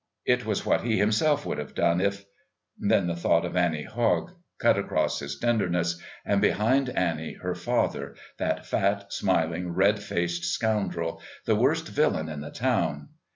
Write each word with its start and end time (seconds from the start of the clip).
It 0.25 0.47
was 0.47 0.65
what 0.65 0.81
he 0.81 0.97
himself 0.97 1.45
would 1.45 1.59
have 1.59 1.75
done 1.75 2.01
if 2.01 2.25
then 2.75 3.05
the 3.05 3.15
thought 3.15 3.45
of 3.45 3.55
Annie 3.55 3.83
Hogg 3.83 4.31
cut 4.57 4.75
across 4.75 5.19
his 5.19 5.37
tenderness 5.37 6.01
and 6.25 6.41
behind 6.41 6.89
Annie 6.89 7.33
her 7.33 7.53
father, 7.53 8.15
that 8.39 8.65
fat, 8.65 9.13
smiling, 9.13 9.75
red 9.75 9.99
faced 10.01 10.45
scoundrel, 10.45 11.21
the 11.45 11.53
worst 11.55 11.87
villain 11.87 12.29
in 12.29 12.41
the 12.41 12.49
town. 12.49 13.09